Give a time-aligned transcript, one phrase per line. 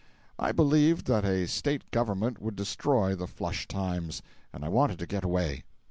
[0.39, 5.05] I believed that a State government would destroy the "flush times," and I wanted to
[5.05, 5.63] get away.